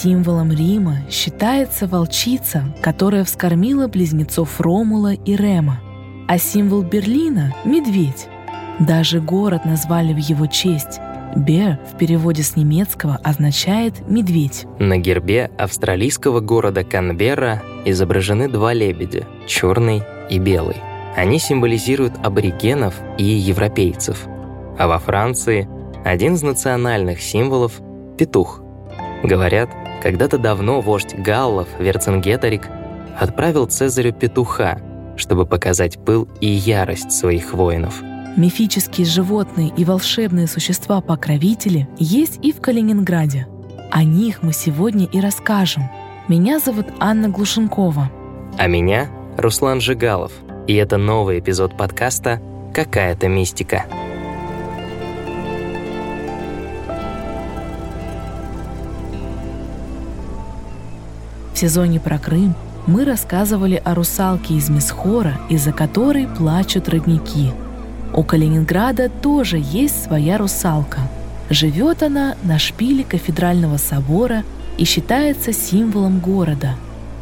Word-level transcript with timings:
Символом 0.00 0.52
Рима 0.52 0.98
считается 1.10 1.88
волчица, 1.88 2.72
которая 2.80 3.24
вскормила 3.24 3.88
близнецов 3.88 4.60
Ромула 4.60 5.12
и 5.12 5.34
Рема, 5.34 5.80
а 6.28 6.38
символ 6.38 6.82
Берлина— 6.82 7.52
медведь. 7.64 8.28
Даже 8.78 9.20
город 9.20 9.64
назвали 9.64 10.12
в 10.12 10.18
его 10.18 10.46
честь. 10.46 11.00
Бер 11.34 11.80
в 11.92 11.98
переводе 11.98 12.44
с 12.44 12.54
немецкого 12.54 13.18
означает 13.24 14.08
«медведь». 14.08 14.66
На 14.78 14.98
гербе 14.98 15.50
австралийского 15.58 16.38
города 16.38 16.84
Канберра 16.84 17.60
изображены 17.84 18.48
два 18.48 18.72
лебедя— 18.72 19.26
черный 19.48 20.04
и 20.30 20.38
белый. 20.38 20.76
Они 21.16 21.40
символизируют 21.40 22.12
аборигенов 22.22 22.94
и 23.18 23.24
европейцев. 23.24 24.28
А 24.78 24.86
во 24.86 25.00
Франции 25.00 25.68
один 26.04 26.34
из 26.34 26.44
национальных 26.44 27.20
символов— 27.20 27.80
петух. 28.16 28.62
Говорят, 29.24 29.68
когда-то 30.02 30.38
давно 30.38 30.80
вождь 30.80 31.14
галлов 31.14 31.68
Верцингеторик 31.78 32.68
отправил 33.18 33.66
Цезарю 33.66 34.12
петуха, 34.12 34.80
чтобы 35.16 35.46
показать 35.46 35.98
пыл 36.04 36.28
и 36.40 36.46
ярость 36.46 37.12
своих 37.12 37.52
воинов. 37.54 38.02
Мифические 38.36 39.06
животные 39.06 39.72
и 39.76 39.84
волшебные 39.84 40.46
существа-покровители 40.46 41.88
есть 41.98 42.38
и 42.42 42.52
в 42.52 42.60
Калининграде. 42.60 43.48
О 43.90 44.04
них 44.04 44.42
мы 44.42 44.52
сегодня 44.52 45.06
и 45.06 45.20
расскажем. 45.20 45.90
Меня 46.28 46.60
зовут 46.60 46.86
Анна 47.00 47.28
Глушенкова. 47.28 48.10
А 48.56 48.66
меня— 48.66 49.08
Руслан 49.36 49.80
Жигалов. 49.80 50.32
И 50.68 50.74
это 50.74 50.98
новый 50.98 51.40
эпизод 51.40 51.76
подкаста 51.76 52.40
«Какая-то 52.74 53.28
мистика». 53.28 53.86
В 61.58 61.60
сезоне 61.60 61.98
про 61.98 62.20
Крым 62.20 62.54
мы 62.86 63.04
рассказывали 63.04 63.82
о 63.84 63.96
русалке 63.96 64.54
из 64.54 64.70
Месхора, 64.70 65.40
из-за 65.48 65.72
которой 65.72 66.28
плачут 66.28 66.88
родники. 66.88 67.50
У 68.14 68.22
Калининграда 68.22 69.08
тоже 69.08 69.58
есть 69.60 70.04
своя 70.04 70.38
русалка. 70.38 71.00
Живет 71.50 72.04
она 72.04 72.36
на 72.44 72.60
шпиле 72.60 73.02
кафедрального 73.02 73.76
собора 73.76 74.44
и 74.76 74.84
считается 74.84 75.52
символом 75.52 76.20
города. 76.20 76.76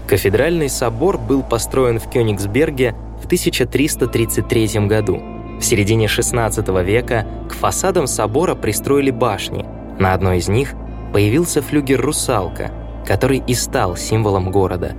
Кафедральный 0.07 0.69
собор 0.69 1.17
был 1.17 1.43
построен 1.43 1.99
в 1.99 2.11
Кёнигсберге 2.11 2.95
в 3.23 3.25
1333 3.25 4.87
году. 4.87 5.19
В 5.59 5.65
середине 5.65 6.09
XVI 6.09 6.85
века 6.85 7.27
к 7.49 7.55
фасадам 7.55 8.07
собора 8.07 8.55
пристроили 8.55 9.11
башни. 9.11 9.65
На 9.99 10.13
одной 10.13 10.41
из 10.41 10.49
них 10.49 10.75
появился 11.15 11.63
флюгер 11.63 12.03
«Русалка», 12.03 12.71
который 13.07 13.43
и 13.47 13.55
стал 13.55 13.97
символом 13.97 14.51
города. 14.51 14.95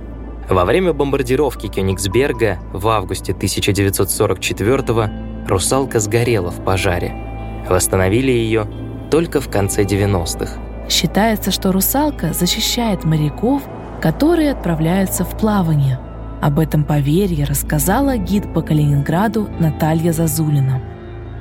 Во 0.48 0.64
время 0.64 0.94
бомбардировки 0.94 1.66
Кёнигсберга 1.66 2.58
в 2.72 2.88
августе 2.88 3.32
1944 3.32 5.10
«Русалка» 5.46 6.00
сгорела 6.00 6.50
в 6.50 6.64
пожаре. 6.64 7.12
Восстановили 7.68 8.32
ее 8.32 8.66
только 9.10 9.40
в 9.42 9.50
конце 9.50 9.84
90-х. 9.84 10.58
Считается, 10.88 11.50
что 11.50 11.70
русалка 11.70 12.32
защищает 12.32 13.04
моряков, 13.04 13.62
которые 14.00 14.52
отправляются 14.52 15.24
в 15.24 15.36
плавание. 15.36 16.00
Об 16.40 16.58
этом 16.58 16.84
поверье 16.84 17.44
рассказала 17.44 18.16
гид 18.16 18.54
по 18.54 18.62
Калининграду 18.62 19.48
Наталья 19.58 20.12
Зазулина. 20.12 20.80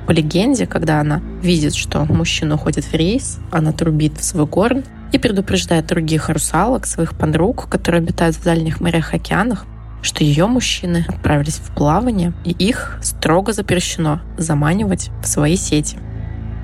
По 0.06 0.12
легенде, 0.12 0.66
когда 0.66 1.00
она 1.00 1.22
видит, 1.42 1.76
что 1.76 2.04
мужчина 2.06 2.56
уходит 2.56 2.84
в 2.86 2.94
рейс, 2.94 3.40
она 3.52 3.72
трубит 3.72 4.18
в 4.18 4.24
свой 4.24 4.48
горн 4.48 4.84
и 5.12 5.18
предупреждает 5.18 5.88
других 5.88 6.30
русалок, 6.30 6.86
своих 6.86 7.16
подруг, 7.16 7.68
которые 7.70 8.00
обитают 8.00 8.36
в 8.36 8.44
дальних 8.44 8.80
морях 8.80 9.14
и 9.14 9.18
океанах, 9.18 9.66
что 10.02 10.24
ее 10.24 10.48
мужчины 10.48 11.06
отправились 11.08 11.56
в 11.56 11.74
плавание, 11.74 12.34
и 12.46 12.52
их 12.52 12.98
строго 13.02 13.54
запрещено 13.54 14.22
заманивать 14.38 15.10
в 15.22 15.28
свои 15.28 15.56
сети. 15.56 15.98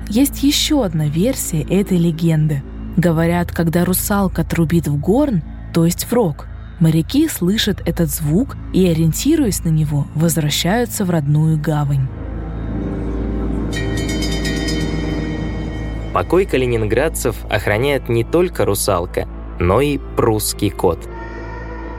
Есть 0.08 0.42
еще 0.42 0.84
одна 0.84 1.06
версия 1.06 1.62
этой 1.62 1.98
легенды. 1.98 2.62
Говорят, 2.96 3.50
когда 3.50 3.84
русалка 3.84 4.44
трубит 4.44 4.86
в 4.86 4.98
горн, 4.98 5.42
то 5.72 5.84
есть 5.84 6.04
в 6.04 6.12
рог, 6.12 6.46
моряки 6.78 7.28
слышат 7.28 7.82
этот 7.86 8.10
звук 8.10 8.56
и, 8.72 8.86
ориентируясь 8.86 9.64
на 9.64 9.70
него, 9.70 10.06
возвращаются 10.14 11.04
в 11.04 11.10
родную 11.10 11.58
гавань. 11.58 12.08
Покой 16.14 16.46
калининградцев 16.46 17.34
охраняет 17.50 18.08
не 18.08 18.22
только 18.22 18.64
русалка, 18.64 19.26
но 19.58 19.80
и 19.80 19.98
прусский 19.98 20.70
кот. 20.70 21.00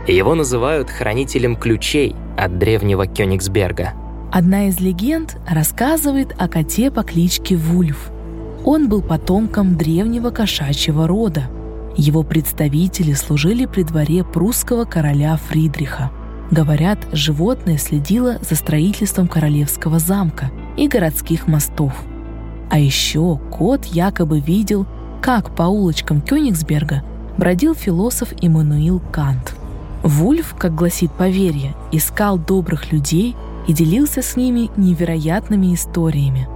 Его 0.07 0.35
называют 0.35 0.89
хранителем 0.89 1.57
ключей 1.57 2.15
от 2.37 2.57
древнего 2.57 3.07
Кёнигсберга. 3.07 3.91
Одна 4.31 4.69
из 4.69 4.79
легенд 4.79 5.37
рассказывает 5.45 6.33
о 6.37 6.47
коте 6.47 6.91
по 6.91 7.03
кличке 7.03 7.57
Вульф. 7.57 8.09
Он 8.63 8.87
был 8.87 9.01
потомком 9.01 9.75
древнего 9.75 10.29
кошачьего 10.29 11.07
рода. 11.07 11.49
Его 11.97 12.23
представители 12.23 13.11
служили 13.11 13.65
при 13.65 13.83
дворе 13.83 14.23
прусского 14.23 14.85
короля 14.85 15.35
Фридриха. 15.35 16.09
Говорят, 16.51 16.99
животное 17.11 17.77
следило 17.77 18.37
за 18.41 18.55
строительством 18.55 19.27
королевского 19.27 19.99
замка 19.99 20.51
и 20.77 20.87
городских 20.87 21.47
мостов– 21.47 21.91
а 22.69 22.79
еще 22.79 23.39
кот 23.51 23.85
якобы 23.85 24.39
видел, 24.39 24.85
как 25.21 25.55
по 25.55 25.63
улочкам 25.63 26.21
Кёнигсберга 26.21 27.03
бродил 27.37 27.75
философ 27.75 28.29
Иммануил 28.41 29.01
Кант. 29.11 29.55
Вульф, 30.03 30.55
как 30.57 30.75
гласит 30.75 31.11
поверье, 31.11 31.75
искал 31.91 32.37
добрых 32.37 32.91
людей 32.91 33.35
и 33.67 33.73
делился 33.73 34.21
с 34.21 34.35
ними 34.35 34.69
невероятными 34.77 35.73
историями. 35.73 36.47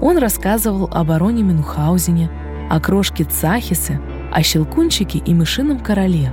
Он 0.00 0.18
рассказывал 0.18 0.88
о 0.92 1.04
бароне 1.04 1.42
Мюнхгаузене, 1.42 2.30
о 2.68 2.80
крошке 2.80 3.24
Цахисе, 3.24 4.00
о 4.32 4.42
щелкунчике 4.42 5.18
и 5.18 5.34
мышином 5.34 5.78
короле. 5.78 6.32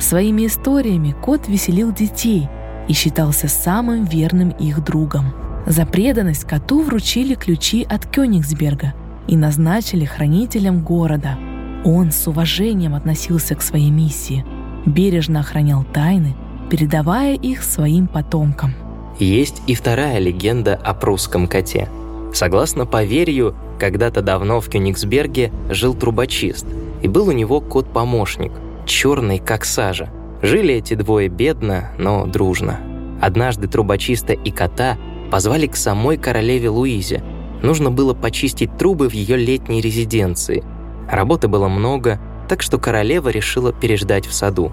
Своими 0.00 0.46
историями 0.46 1.14
кот 1.22 1.48
веселил 1.48 1.92
детей 1.92 2.48
и 2.88 2.92
считался 2.92 3.48
самым 3.48 4.04
верным 4.04 4.50
их 4.50 4.82
другом. 4.82 5.34
За 5.66 5.84
преданность 5.84 6.44
коту 6.44 6.82
вручили 6.82 7.34
ключи 7.34 7.86
от 7.88 8.06
Кёнигсберга 8.06 8.94
и 9.26 9.36
назначили 9.36 10.04
хранителем 10.04 10.82
города. 10.82 11.38
Он 11.84 12.10
с 12.10 12.26
уважением 12.26 12.94
относился 12.94 13.54
к 13.54 13.62
своей 13.62 13.90
миссии, 13.90 14.44
бережно 14.86 15.40
охранял 15.40 15.84
тайны, 15.84 16.34
передавая 16.70 17.34
их 17.34 17.62
своим 17.62 18.06
потомкам. 18.06 18.74
Есть 19.18 19.62
и 19.66 19.74
вторая 19.74 20.18
легенда 20.18 20.74
о 20.76 20.94
прусском 20.94 21.46
коте. 21.46 21.88
Согласно 22.32 22.86
поверью, 22.86 23.54
когда-то 23.78 24.22
давно 24.22 24.60
в 24.60 24.68
Кёнигсберге 24.68 25.52
жил 25.70 25.94
трубочист, 25.94 26.66
и 27.02 27.08
был 27.08 27.28
у 27.28 27.32
него 27.32 27.60
кот-помощник, 27.60 28.52
черный 28.86 29.38
как 29.38 29.64
сажа. 29.64 30.10
Жили 30.42 30.74
эти 30.74 30.94
двое 30.94 31.28
бедно, 31.28 31.90
но 31.98 32.26
дружно. 32.26 32.80
Однажды 33.20 33.66
трубочиста 33.66 34.32
и 34.32 34.50
кота 34.50 34.96
позвали 35.30 35.66
к 35.66 35.76
самой 35.76 36.16
королеве 36.16 36.68
Луизе. 36.68 37.22
Нужно 37.62 37.90
было 37.90 38.14
почистить 38.14 38.76
трубы 38.76 39.08
в 39.08 39.14
ее 39.14 39.36
летней 39.36 39.80
резиденции. 39.80 40.64
Работы 41.10 41.48
было 41.48 41.68
много, 41.68 42.20
так 42.48 42.62
что 42.62 42.78
королева 42.78 43.28
решила 43.28 43.72
переждать 43.72 44.26
в 44.26 44.32
саду. 44.32 44.72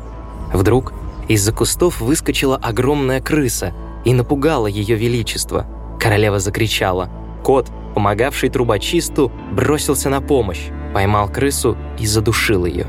Вдруг 0.54 0.94
из-за 1.28 1.52
кустов 1.52 2.02
выскочила 2.02 2.58
огромная 2.58 3.22
крыса 3.22 3.74
и 4.06 4.14
напугала 4.14 4.68
ее 4.68 4.96
величество. 4.96 5.66
Королева 6.00 6.40
закричала. 6.40 7.10
Кот, 7.44 7.70
помогавший 7.96 8.50
трубочисту, 8.50 9.32
бросился 9.52 10.10
на 10.10 10.22
помощь, 10.22 10.68
поймал 10.94 11.28
крысу 11.30 11.78
и 12.00 12.06
задушил 12.06 12.66
ее. 12.66 12.86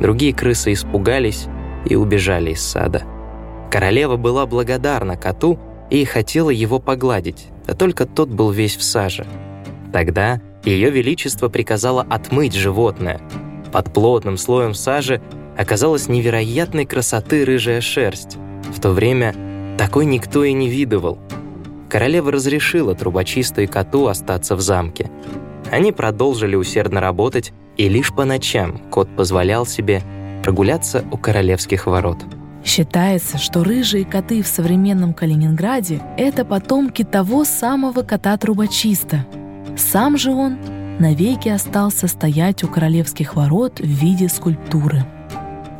Другие 0.00 0.32
крысы 0.32 0.72
испугались 0.72 1.46
и 1.84 1.94
убежали 1.94 2.52
из 2.52 2.62
сада. 2.62 3.02
Королева 3.70 4.16
была 4.16 4.46
благодарна 4.46 5.16
коту 5.16 5.58
и 5.90 6.04
хотела 6.04 6.50
его 6.50 6.78
погладить, 6.78 7.48
да 7.66 7.74
только 7.74 8.06
тот 8.06 8.28
был 8.28 8.50
весь 8.50 8.76
в 8.76 8.82
саже. 8.82 9.26
Тогда 9.92 10.40
Ее 10.64 10.90
Величество 10.90 11.48
приказало 11.48 12.02
отмыть 12.08 12.54
животное. 12.54 13.20
Под 13.72 13.92
плотным 13.92 14.36
слоем 14.36 14.74
сажи 14.74 15.20
оказалась 15.56 16.08
невероятной 16.08 16.86
красоты 16.86 17.44
рыжая 17.44 17.80
шерсть. 17.80 18.36
В 18.74 18.80
то 18.80 18.90
время 18.90 19.34
такой 19.78 20.04
никто 20.04 20.44
и 20.44 20.52
не 20.52 20.68
видывал. 20.68 21.18
Королева 21.88 22.30
разрешила 22.30 22.94
трубочисту 22.94 23.62
и 23.62 23.66
коту 23.66 24.06
остаться 24.06 24.56
в 24.56 24.60
замке. 24.60 25.10
Они 25.70 25.92
продолжили 25.92 26.54
усердно 26.54 27.00
работать, 27.00 27.52
и 27.76 27.88
лишь 27.88 28.12
по 28.12 28.24
ночам 28.24 28.78
кот 28.90 29.08
позволял 29.16 29.64
себе 29.64 30.02
прогуляться 30.42 31.04
у 31.10 31.16
королевских 31.16 31.86
ворот. 31.86 32.18
Считается, 32.68 33.38
что 33.38 33.64
рыжие 33.64 34.04
коты 34.04 34.42
в 34.42 34.46
современном 34.46 35.14
Калининграде– 35.14 36.02
это 36.18 36.44
потомки 36.44 37.02
того 37.02 37.46
самого 37.46 38.02
кота-трубочиста. 38.02 39.24
Сам 39.78 40.18
же 40.18 40.32
он 40.32 40.58
навеки 40.98 41.48
остался 41.48 42.08
стоять 42.08 42.62
у 42.62 42.68
королевских 42.68 43.36
ворот 43.36 43.80
в 43.80 43.86
виде 43.86 44.28
скульптуры. 44.28 45.02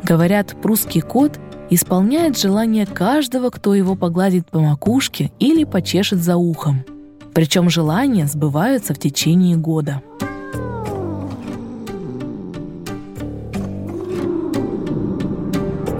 Говорят, 0.01 0.59
прусский 0.63 1.01
кот 1.01 1.39
исполняет 1.69 2.39
желание 2.39 2.87
каждого, 2.87 3.51
кто 3.51 3.75
его 3.75 3.93
погладит 3.93 4.47
по 4.47 4.59
макушке 4.59 5.31
или 5.37 5.65
почешет 5.65 6.17
за 6.17 6.37
ухом. 6.37 6.83
Причем 7.35 7.69
желания 7.69 8.25
сбываются 8.25 8.95
в 8.95 8.97
течение 8.97 9.57
года. 9.57 10.01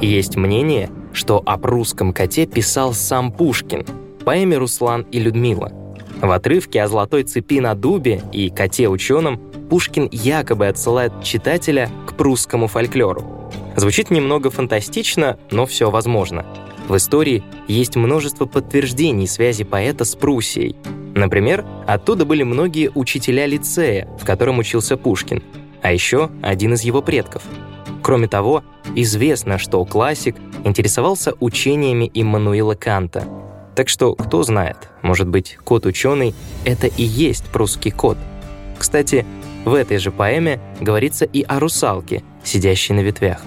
Есть 0.01 0.38
мнение, 0.38 0.90
что 1.12 1.42
о 1.46 1.57
прусском 1.57 2.13
коте 2.13 2.46
писал 2.46 2.94
сам 2.94 3.34
Пушкин 3.34 3.86
поэме 4.24 4.57
«Руслан 4.57 5.06
и 5.12 5.19
Людмила». 5.19 5.74
В 6.22 6.31
отрывке 6.31 6.81
о 6.81 6.88
золотой 6.88 7.24
цепи 7.24 7.60
на 7.60 7.75
дубе 7.75 8.22
и 8.31 8.50
коте-ученом 8.50 9.38
Пушкин 9.69 10.07
якобы 10.12 10.68
отсылает 10.68 11.12
читателя 11.24 11.90
к 12.07 12.16
прусскому 12.16 12.68
фольклору. 12.68 13.51
Звучит 13.75 14.10
немного 14.10 14.50
фантастично, 14.50 15.38
но 15.51 15.66
все 15.66 15.90
возможно. 15.90 16.46
В 16.88 16.96
истории 16.96 17.44
есть 17.68 17.96
множество 17.98 18.46
подтверждений 18.46 19.28
связи 19.28 19.63
поэта 19.66 20.06
с 20.06 20.16
Пруссией. 20.16 20.75
Например, 21.13 21.66
оттуда 21.88 22.25
были 22.25 22.44
многие 22.44 22.90
учителя 22.96 23.46
лицея, 23.46 24.07
в 24.19 24.25
котором 24.25 24.60
учился 24.60 24.96
Пушкин, 24.96 25.44
а 25.81 25.92
еще 25.92 26.30
один 26.42 26.74
из 26.74 26.84
его 26.84 27.01
предков. 27.01 27.44
Кроме 28.10 28.28
того, 28.28 28.64
известно, 28.96 29.60
что 29.60 29.86
классик 29.86 30.36
интересовался 30.64 31.34
учениями 31.40 32.10
Иммануила 32.12 32.74
Канта. 32.74 33.24
Так 33.76 33.88
что, 33.88 34.16
кто 34.16 34.42
знает, 34.42 34.90
может 35.04 35.28
быть, 35.28 35.60
кот-ученый— 35.64 36.34
это 36.66 36.88
и 36.88 37.04
есть 37.04 37.46
прусский 37.50 37.92
кот. 37.92 38.18
Кстати, 38.80 39.28
в 39.64 39.76
этой 39.76 40.00
же 40.00 40.10
поэме 40.10 40.60
говорится 40.82 41.26
и 41.26 41.44
о 41.44 41.60
русалке, 41.60 42.24
сидящей 42.44 42.96
на 42.96 43.02
ветвях. 43.02 43.44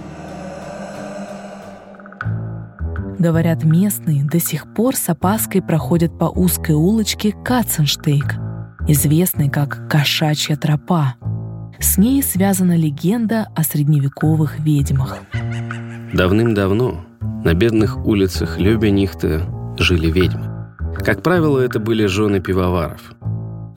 Говорят, 3.18 3.64
местные 3.64 4.22
до 4.22 4.38
сих 4.38 4.72
пор 4.74 4.94
с 4.94 5.08
опаской 5.08 5.60
проходят 5.60 6.16
по 6.16 6.26
узкой 6.26 6.76
улочке 6.76 7.32
Катценштейк, 7.32 8.36
известной 8.86 9.50
как 9.50 9.90
«Кошачья 9.90 10.54
тропа». 10.54 11.16
С 11.82 11.98
ней 11.98 12.22
связана 12.22 12.76
легенда 12.76 13.48
о 13.56 13.64
средневековых 13.64 14.60
ведьмах. 14.60 15.18
Давным-давно 16.14 17.04
на 17.44 17.54
бедных 17.54 18.06
улицах 18.06 18.60
Любенихта 18.60 19.74
жили 19.76 20.08
ведьмы. 20.08 20.68
Как 20.94 21.24
правило, 21.24 21.58
это 21.58 21.80
были 21.80 22.06
жены 22.06 22.38
пивоваров. 22.38 23.00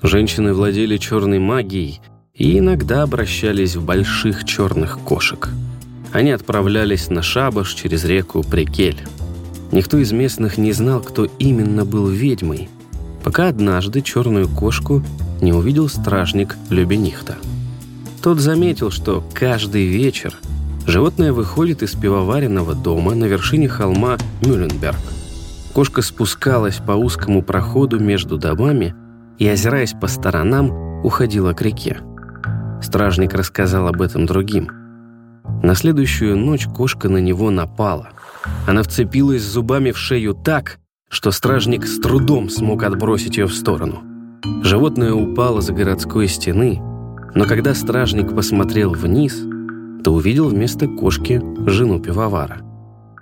Женщины 0.04 0.54
владели 0.54 0.98
черной 0.98 1.40
магией 1.40 2.00
и 2.36 2.60
иногда 2.60 3.02
обращались 3.02 3.76
в 3.76 3.84
больших 3.84 4.46
черных 4.46 5.00
кошек. 5.00 5.50
Они 6.14 6.30
отправлялись 6.30 7.10
на 7.10 7.24
шабаш 7.24 7.74
через 7.74 8.06
реку 8.06 8.44
Прикель. 8.44 9.02
Никто 9.72 9.98
из 9.98 10.12
местных 10.12 10.60
не 10.60 10.74
знал, 10.74 11.02
кто 11.02 11.26
именно 11.40 11.86
был 11.86 12.08
ведьмой, 12.08 12.70
пока 13.24 13.48
однажды 13.48 14.02
черную 14.02 14.48
кошку 14.48 15.02
не 15.42 15.54
увидел 15.54 15.90
стражник 15.90 16.56
Любенихта. 16.70 17.36
Тот 18.26 18.40
заметил, 18.40 18.90
что 18.90 19.24
каждый 19.36 19.86
вечер 19.86 20.34
животное 20.88 21.32
выходит 21.32 21.84
из 21.84 21.94
пивоваренного 21.94 22.74
дома 22.74 23.14
на 23.14 23.26
вершине 23.26 23.70
холма 23.70 24.18
Мюлленберг. 24.42 24.98
Кошка 25.74 26.02
спускалась 26.02 26.78
по 26.78 26.94
узкому 26.94 27.44
проходу 27.44 28.00
между 28.00 28.40
домами 28.40 28.96
и, 29.38 29.48
озираясь 29.48 29.94
по 29.94 30.08
сторонам, 30.08 30.72
уходила 31.06 31.54
к 31.54 31.62
реке. 31.62 32.00
Стражник 32.82 33.36
рассказал 33.36 33.88
об 33.90 34.02
этом 34.02 34.26
другим. 34.26 34.72
На 35.62 35.76
следующую 35.76 36.36
ночь 36.36 36.66
кошка 36.66 37.10
на 37.10 37.20
него 37.20 37.52
напала. 37.52 38.10
Она 38.66 38.82
вцепилась 38.82 39.44
зубами 39.44 39.92
в 39.92 40.00
шею 40.00 40.34
так, 40.34 40.80
что 41.10 41.30
стражник 41.30 41.86
с 41.86 42.00
трудом 42.00 42.50
смог 42.50 42.82
отбросить 42.82 43.38
ее 43.38 43.46
в 43.46 43.54
сторону. 43.54 44.02
Животное 44.64 45.14
упало 45.14 45.62
за 45.62 45.74
городской 45.74 46.28
стены, 46.28 46.82
но 47.36 47.46
когда 47.46 47.76
стражник 47.76 48.34
посмотрел 48.34 48.94
вниз, 48.94 49.36
то 50.04 50.14
увидел 50.14 50.48
вместо 50.48 50.88
кошки 50.88 51.42
жену 51.68 52.00
пивовара. 52.00 52.62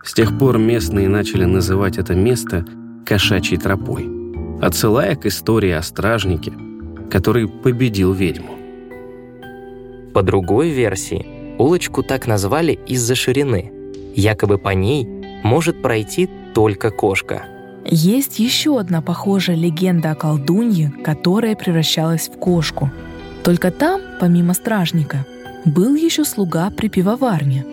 С 0.04 0.14
тех 0.14 0.38
пор 0.38 0.60
местные 0.60 1.10
начали 1.10 1.46
называть 1.46 1.98
это 1.98 2.14
место 2.14 2.66
«кошачьей 3.06 3.60
тропой», 3.60 4.08
отсылая 4.62 5.16
к 5.16 5.26
истории 5.26 5.72
о 5.72 5.82
стражнике, 5.82 6.54
который 7.10 7.48
победил 7.48 8.14
ведьму. 8.14 8.56
По 10.14 10.22
другой 10.22 10.70
версии, 10.70 11.26
улочку 11.58 12.04
так 12.04 12.28
назвали 12.28 12.80
из-за 12.86 13.16
ширины. 13.16 13.72
Якобы 14.16 14.60
по 14.60 14.70
ней 14.70 15.08
может 15.44 15.82
пройти 15.82 16.30
только 16.54 16.92
кошка. 16.92 17.44
Есть 17.86 18.38
еще 18.38 18.80
одна 18.80 19.02
похожая 19.02 19.56
легенда 19.56 20.12
о 20.12 20.16
колдунье, 20.16 20.94
которая 21.04 21.56
превращалась 21.56 22.30
в 22.30 22.38
кошку. 22.38 22.92
Только 23.44 23.72
там, 23.72 24.02
помимо 24.20 24.54
стражника, 24.54 25.26
был 25.66 25.96
еще 25.96 26.24
слуга 26.24 26.70
при 26.70 26.88
пивоварне. 26.88 27.66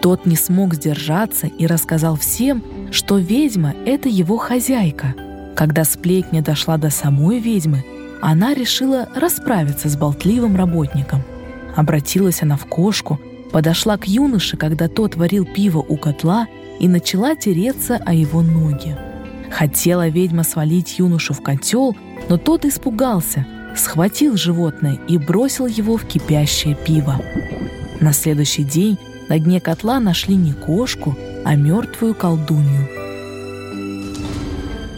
Тот 0.00 0.26
не 0.26 0.36
смог 0.36 0.74
сдержаться 0.74 1.46
и 1.46 1.66
рассказал 1.66 2.16
всем, 2.16 2.62
что 2.92 3.18
ведьма— 3.18 3.74
это 3.86 4.08
его 4.08 4.36
хозяйка. 4.36 5.14
Когда 5.56 5.84
сплетня 5.84 6.42
дошла 6.42 6.76
до 6.76 6.90
самой 6.90 7.40
ведьмы, 7.40 7.84
она 8.20 8.54
решила 8.54 9.08
расправиться 9.14 9.88
с 9.88 9.96
болтливым 9.96 10.56
работником— 10.56 11.22
Обратилась 11.78 12.42
она 12.42 12.56
в 12.56 12.66
кошку, 12.66 13.20
подошла 13.52 13.96
к 13.98 14.08
юноше, 14.08 14.56
когда 14.56 14.88
тот 14.88 15.14
варил 15.14 15.44
пиво 15.44 15.78
у 15.78 15.96
котла, 15.96 16.48
и 16.80 16.88
начала 16.88 17.36
тереться 17.36 18.00
о 18.04 18.12
его 18.12 18.42
ноги. 18.42 18.96
Хотела 19.48 20.08
ведьма 20.08 20.42
свалить 20.42 20.98
юношу 20.98 21.34
в 21.34 21.40
котел, 21.40 21.96
но 22.28 22.36
тот 22.36 22.64
испугался, 22.64 23.46
схватил 23.78 24.36
животное 24.36 24.98
и 25.08 25.18
бросил 25.18 25.66
его 25.66 25.96
в 25.96 26.04
кипящее 26.06 26.74
пиво. 26.74 27.20
На 28.00 28.12
следующий 28.12 28.64
день 28.64 28.98
на 29.28 29.38
дне 29.38 29.60
котла 29.60 30.00
нашли 30.00 30.34
не 30.34 30.52
кошку, 30.52 31.16
а 31.44 31.54
мертвую 31.54 32.14
колдунью. 32.14 32.88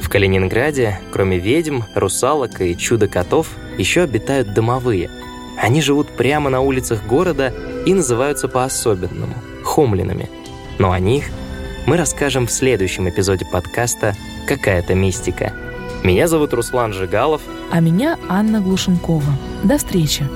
В 0.01 0.09
Калининграде, 0.09 1.01
кроме 1.13 1.39
ведьм, 1.39 1.83
русалок 1.95 2.61
и 2.61 2.77
чудо-котов, 2.77 3.49
еще 3.79 4.03
обитают 4.03 4.55
домовые– 4.55 5.11
они 5.61 5.83
живут 5.83 6.09
прямо 6.17 6.49
на 6.49 6.63
улицах 6.63 7.05
города 7.05 7.53
и 7.85 7.93
называются 7.93 8.49
по-особенному— 8.49 9.35
хомлинами. 9.65 10.31
Но 10.79 10.93
о 10.93 10.99
них 10.99 11.25
мы 11.87 11.99
расскажем 11.99 12.47
в 12.47 12.51
следующем 12.51 13.09
эпизоде 13.09 13.45
подкаста 13.45 14.15
«Какая-то 14.47 14.95
мистика». 14.95 15.53
Меня 16.03 16.29
зовут 16.29 16.55
Руслан 16.55 16.93
Жигалов. 16.93 17.43
А 17.71 17.81
меня 17.81 18.19
Анна 18.29 18.61
Глушенкова. 18.61 19.33
До 19.65 19.77
встречи! 19.77 20.27